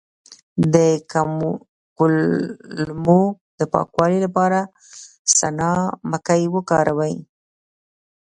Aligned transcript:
د 0.73 0.75
کولمو 1.97 3.21
د 3.59 3.61
پاکوالي 3.73 4.19
لپاره 4.25 4.59
سنا 5.37 5.71
مکی 6.11 6.43
وکاروئ 6.55 7.15